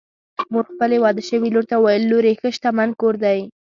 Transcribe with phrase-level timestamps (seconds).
[0.51, 2.31] مور خپلې واده شوې لور ته وویل: لورې!
[2.39, 3.39] ښه شتمن کور دی